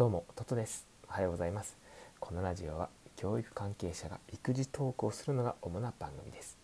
[0.00, 0.86] どうもトトです。
[1.10, 1.76] おはようございます。
[2.20, 6.56] このラジオは教育関係者が育児トークをするのが主な番組です。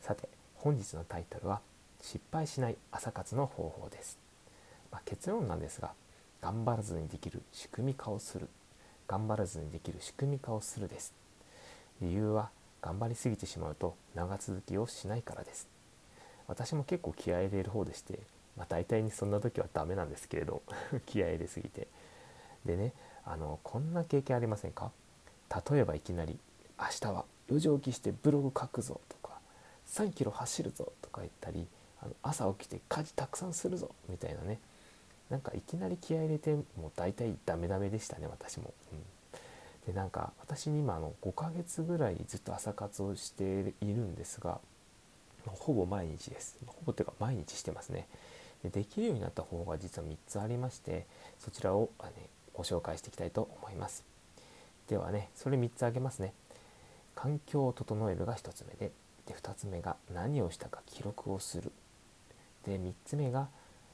[0.00, 1.62] さて本日のタイトルは
[2.00, 4.20] 失敗しない朝活の方法です、
[4.92, 5.90] まあ、結論なんですが
[6.40, 8.48] 頑張らずにできる仕組み化をする。
[9.08, 11.12] 頑張らずにできる仕組み化をするです。
[12.00, 12.50] 理由は
[12.82, 15.66] 頑張りすぎてしまうと長続きをしないからです。
[16.46, 18.20] 私も結構気合い入れる方でして
[18.56, 20.62] まあ、大体にそんな時はダメなんですけれど
[21.06, 21.88] 気合い入れすぎて。
[22.64, 22.92] でね
[23.24, 24.90] あのこんな経験ありませんか？
[25.70, 26.38] 例えばいきなり
[26.78, 29.40] 「明日は4時起きしてブログ書くぞ」とか
[29.88, 31.66] 「3キロ走るぞ」とか言ったり
[32.02, 34.58] あの朝起きて家事たくさんするぞみたいなね。
[35.28, 38.74] なんかいきなり気合入れてもう大体ダメダメでしたね私も。
[38.92, 39.04] うん、
[39.86, 43.46] でなんか私に今あの5ヶ月ぐらいずっと朝活をしてい
[43.82, 44.58] るんですが
[45.46, 46.56] ほぼ毎日です。
[46.66, 48.08] ほぼっていうか毎日してますね。
[48.64, 51.06] でできるようになった方が実は3つありまして
[51.38, 52.12] そちらをあ、ね、
[52.54, 54.04] ご紹介していきたいと思います。
[54.88, 56.32] ではねそれ3つ挙げますね。
[57.14, 58.92] 環境を整えるが1つ目で
[59.26, 61.72] で2つ目が何をしたか記録をする。
[62.66, 63.48] で3つ目が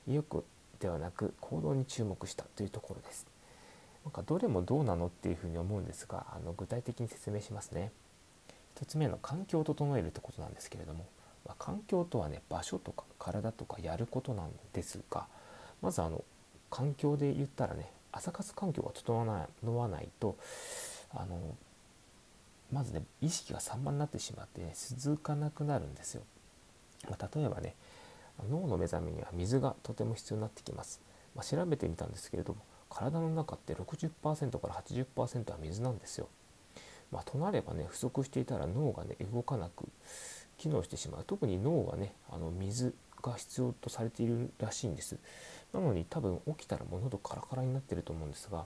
[0.07, 0.45] 意欲
[0.81, 3.27] ではなく行動に注目したというところです。
[4.05, 7.93] なんかどれもどうなのっていうふうに思うんですがあの具体的に説明しますね。
[8.77, 11.07] 1つ目の環境を整えるってことなんですけれども
[11.47, 15.27] まあ、環境とはね場所とか体とかやることなんですが
[15.81, 16.25] まずあの
[16.71, 19.15] 環境で言ったらね朝活環境が整
[19.79, 20.37] わないと
[21.11, 21.55] あの
[22.73, 26.23] まずね意識が散漫になってしまって、ね、続かなくなるんですよ。
[27.09, 27.75] まあ、例えばね
[28.51, 31.01] 脳の目覚めには水がとても必要になってきます。
[31.35, 36.29] まあ、調べてみたんですけれども体の中って60%から80%は水なんですよ。
[37.13, 39.89] まあ、となればね不足していたら脳がね動かなく
[40.59, 41.25] 機能してしまう。
[41.27, 45.17] 特に脳はねあの水が必要とされているらしいんです。
[45.73, 48.65] なのに多分起きたらもう喉カラカラになってると思うんですが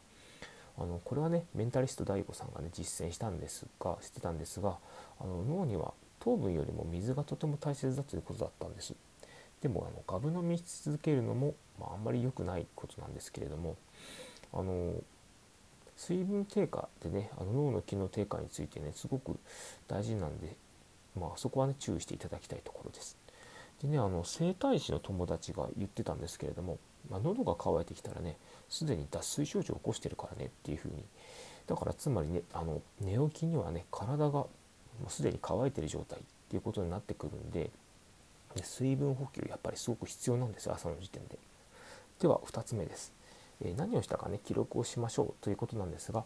[0.79, 4.77] あのこれはねメンタリスト DAIGO さんがね実践したんですがしてたんですが
[5.21, 8.95] あの脳には糖分よりも水がとても大切だということだったんです。
[9.63, 13.77] でもあのガブ飲みし続けるのも、まあ、あんまり良くないことなんですけれども
[14.55, 14.95] あの
[15.97, 19.39] 水分低下でねあの脳の機能低下についてねすごく
[19.87, 20.57] 大事なんで
[21.19, 23.17] まあ、そこはね注意していただきたいところです。
[23.83, 26.79] でねあの整体師の友達が言ってたんですけれども、
[27.11, 28.37] まあ、喉が渇いてきたらね
[28.69, 31.03] すでに脱水症状を起こしてるからねっていうふうに
[31.67, 34.47] だからつまりねあの寝起きにはね体が
[35.09, 37.71] すでに乾いてる状態っていうことになってくるんで
[38.55, 41.39] で水分補給やっぱりすごく必要なんですよ朝の時点で。
[42.21, 43.13] では2つ目です。
[43.63, 46.25] え、何をしたかね記録をしましょうということなんですが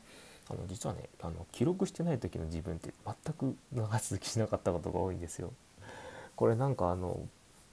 [0.50, 5.53] あの実はねあの記録してない時の自分って全く長続きしなかったことが多いんですよ。
[6.37, 7.21] これなんかあの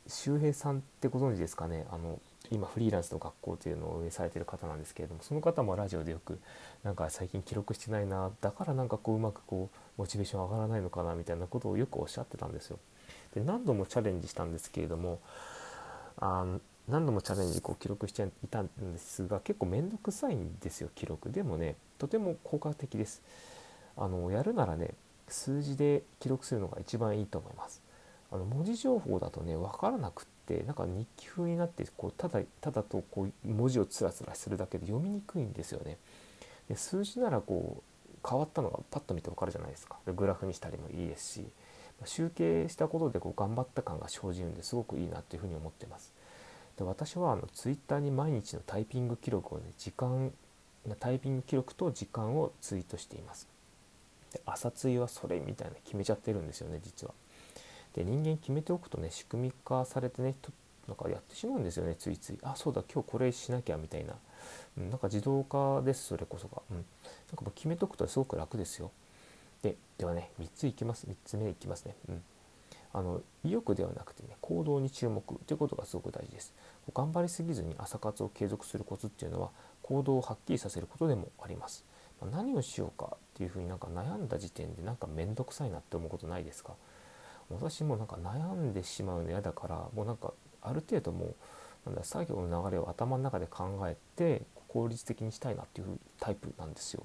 [0.08, 1.86] 周平さんってご存知ですかね？
[1.92, 6.40] あの今フリーランスの学校というのを運営されてる方なんですけれどもその方もラジオでよく
[6.84, 12.80] なんか最近記録してないなだからなんかこううまくこうモチベーション上がらないのかなみたいなことをよくおっしゃってたんですよ。
[13.36, 15.20] で何度もチャレンジしたんですけれども
[16.18, 16.46] あ
[16.92, 21.32] 何度もチャレンジこう記録していたんですが結構面倒くさいんですよ記録。
[21.32, 23.22] でもねとても効果的です。
[23.98, 24.92] あのやるならね
[25.30, 27.82] 数字で記録するのが一番いいと思います。
[28.30, 35.98] あの文字情報だとね分からなくってなんか日記風になってこうただただとこう文字をつらつらするだけで読みにくいんですよね。
[36.68, 39.98] で数字ならこう変わったのがパッと見て分かるじゃないですか。
[40.14, 41.46] グラフにしたりもいいですし
[42.04, 46.12] 集計したことでこう頑張った感が生じるんですごくいいなっていうふうに思ってます。
[46.78, 50.32] で私はあのツイッターに毎日のタイピング記録をね時間
[51.00, 53.48] タイピング記録と時間をツイートしています。
[54.34, 57.14] で朝ツイはそれみたいな決めちゃってるんですよね実は。
[57.94, 60.36] で人間決めておくとね仕組み化されてね
[60.88, 62.40] なんかやってしまうんですよねついつい。
[62.42, 64.16] あそうだ今日これしなきゃみたいな、
[64.78, 66.86] うん、なんか自動化ですそれこそが、うん、なん
[67.36, 68.92] かもう決めておくとすごく楽ですよ。
[69.62, 71.06] でではね3ついきます。
[71.08, 72.24] 3つ目いきますね、うん、
[72.94, 76.54] あの意欲ではなくてね行動に注目ということがすごく大事です。
[76.94, 79.50] 頑張りすぎずに朝活を継続するコツっていうのは
[79.82, 81.86] 行動をはっきりさせることでもあります、
[82.22, 86.74] ま、何をしようかっていうふうになんか悩んだ時点でなんか面倒くさいなって思うことないですか？
[87.50, 91.36] 私もなんか悩んでしまうの嫌だからもうなんかある程度もう
[91.86, 97.04] なんだ作業の流れを頭の中で考えて効率的にしたいなっていうタイプなんですよ。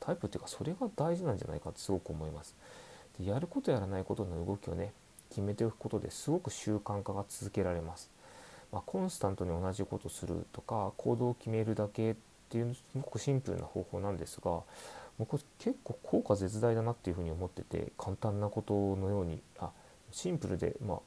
[0.00, 2.54] タイプっていうかそれが大事なんじゃないかってすごく思います。
[3.18, 4.92] でやることやらないことの動きをね
[5.34, 8.08] 決めておくことですごく習慣化が続けられます。
[8.72, 12.14] まあ、コンスタントに同じことするとか行動を決めるだけっ
[12.48, 14.62] ていうすごくシンプルな方法なんですが
[15.18, 19.70] 僕結構効果絶大だなっていうふうに思ってて簡単なことのようにあ
[20.10, 20.98] シンプルでまあ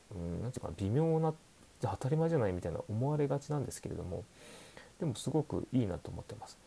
[0.42, 1.34] 何て言うか微妙な
[1.82, 4.24] 当たり前じゃないみたいな思われがちなんですけれども
[5.00, 6.58] でもすごくいいなと思ってます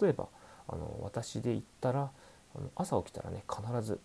[0.00, 0.26] 例えば
[0.66, 2.10] あの私で言ったら
[2.56, 4.00] あの朝起きたらね必ず、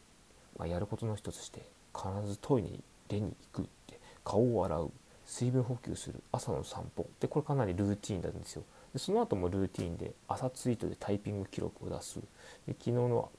[0.58, 1.62] まあ、やることの一つとして
[1.96, 4.92] 必ずトイレに出に行くって顔を洗う
[5.26, 7.08] 水分補給する朝の散歩。
[7.20, 8.64] でこれかなりルーティーンなんですよ。
[8.94, 12.20] でその後もルーティーンで朝ツイートでタイピング記録を出す。
[12.68, 13.32] で昨日の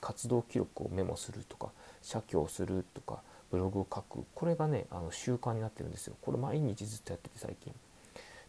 [0.00, 1.70] 活動記録をメモするとか
[2.02, 4.24] 写経をするとかブログを書く。
[4.34, 6.14] これがねあの習慣になってるんですよ。
[6.22, 7.72] これ毎日ずっとやってて最近。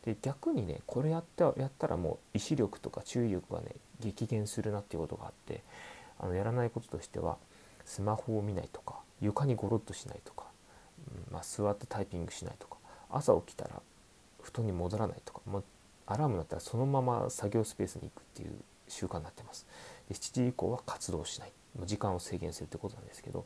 [0.05, 5.61] で逆にねこれやったやったらもう意志力とか注意力がね激減するなっていうことがあって
[6.19, 7.37] あのやらないこととしては
[7.85, 10.38] スマホを見ないとか床にゴロッとしないとか、
[11.31, 12.77] まあ、座ってタイピングしないとか
[13.09, 13.81] 朝起きたら
[14.41, 15.63] 布団に戻らないとかもう
[16.05, 18.51] アラームだったらそのまま作業スペースに行くっていう
[18.87, 19.67] 習慣になってます。
[20.07, 21.51] で7時以降は活動しない。
[21.85, 23.45] 時間を制限するってことなんですけど、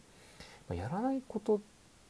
[0.69, 1.59] まあ、やらないこと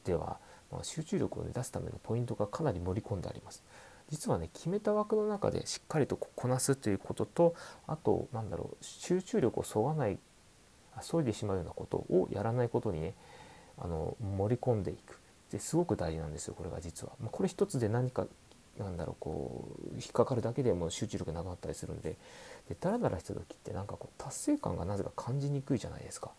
[0.04, 0.38] では、
[0.70, 3.64] まあ、集中力を、ね、出すためのポイントがかなり盛り込んであります。
[4.10, 7.54] 実はね決めた枠の中でしっかりとこなすということと
[7.86, 10.18] あとなんだろう集中力をそがない
[11.00, 13.14] 削いでしまうようなことをやらないことにね
[13.78, 15.18] あの盛り込んでいく。
[15.54, 17.12] ですごく大事なんですよこれが実は。
[17.20, 18.26] まあ、これ一つで何か
[18.76, 22.16] なんだろうこう引っかかるだけでも集中力なくなったりするんで
[22.68, 26.32] でダラダラした時ってなんかこう達成感がなぜか感じにくいじゃないですか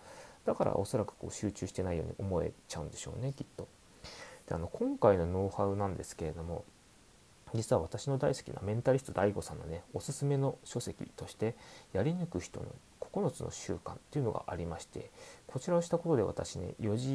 [0.43, 3.69] だからおそらくこう集中してないように思えちゃうんでしょうねきっと。
[4.49, 6.65] であの今回のノウハウなんですけれども
[7.55, 11.55] 実は私の大好きなメンタリスト DAIGO さんのねおすすめの書籍として
[11.93, 12.67] やり抜く人の
[13.01, 15.09] 9つの習慣っていうのがありまして
[15.47, 17.07] こちらをしたことで私ね4時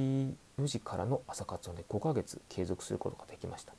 [0.59, 3.75] ,4 時からの朝活をね5ヶ月継続することができました。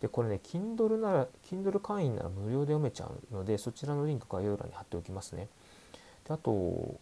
[0.00, 5.48] でこれね Kindle なら Kindle 会員なら無料で読めちゃうのでそちらのリンク概要欄に貼っておきますね。
[6.26, 6.98] であと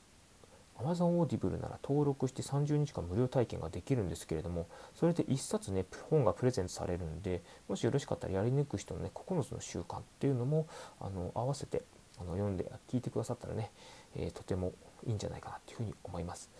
[0.83, 10.67] Amazon Audible なら登録して30日間無料体験ができるんですけれどもそれで1冊ね本がプレゼントされるんでもしよろしかったらやり抜く人のね9つの習慣っていうのも
[11.01, 11.83] あの合わせて
[12.19, 13.71] あの読んで聞いてくださったらね、
[14.17, 14.73] えー、とても
[15.07, 16.51] いいんじゃないかなっていうふうに思います。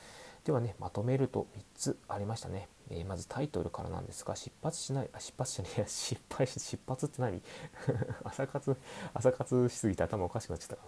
[0.45, 5.69] ではねまとめると3つありましたね、えー、まずタイトルからなんですが失発しないあ失発しない。
[5.87, 7.43] 失敗し失発って何？
[8.25, 8.77] 朝活
[9.15, 10.83] 朝活しすぎて頭おかしくなっちゃったか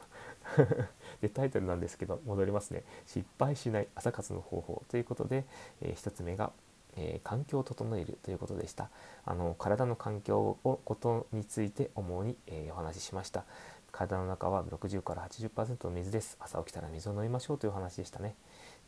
[0.64, 0.88] な。
[1.22, 2.84] でタイトルなんですけど戻りますね。
[3.06, 4.82] 失敗しない朝活の方法。
[4.88, 5.44] ということで、
[5.80, 6.52] えー、1つ目が、
[6.96, 8.18] えー、環境を整える。
[8.22, 8.90] ということでした。
[9.24, 13.44] あの体の環境をことについて主に、えー、お話ししました。
[13.94, 18.34] 体の中は60から80%の水です朝起きたら水を飲みましょうという話でしたね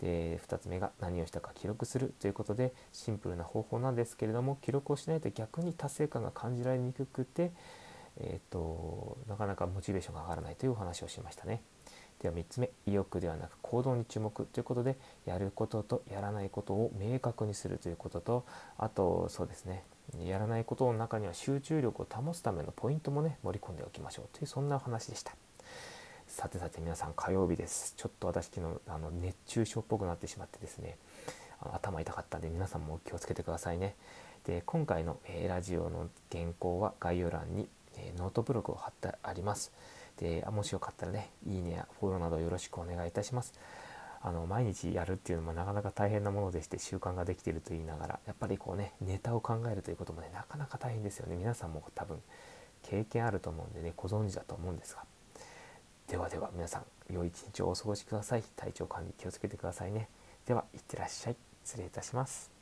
[0.00, 7.52] で2つ目が何をしたか記録するということでシンプルな方法なんですけれども記録をしないと逆に達成感が感じられにくくて、
[8.18, 11.62] えーと、なかなかモチベーションが上がらないというお話をしましたね。
[12.26, 14.96] では3つ目意欲ではなく行動に注目ということで
[15.26, 18.44] やることとやらないことを明確にするということと
[18.78, 19.84] あとそうですね
[20.24, 25.34] やらないことの中には集中力を保つためのポイントもね盛り込んでおきましょうというそんなお話でした。
[26.26, 27.94] さてさて皆さん火曜日です。
[27.96, 30.98] ちょっと私昨日あの熱中症っぽくなってしまってですね
[31.60, 33.94] 頭痛かったんで皆さんも気をつけてくださいね。
[34.44, 39.72] で今回の、えー、ラジオの原稿は概要欄に、えー、ノートブログを貼ってあります。
[40.18, 43.52] でもしよかったらねいいねやフォローなどよろしくお願いいたします。
[44.22, 51.36] あの毎日やるっていうのもなかなか大変なものでして習慣ができていると言いながらやっぱりこうねネタを考えるということもねなかなか大変ですよね。
[51.36, 52.20] 皆さんも多分
[52.82, 55.04] 経験あると思うんでねご存知だと思うんですが。
[56.08, 58.42] ではでは皆さん良い一日をお過ごしください。
[58.56, 60.08] 体調管理気をつけてくださいね。
[60.46, 61.36] ではいってらっしゃい。
[61.64, 62.55] 失礼いたします。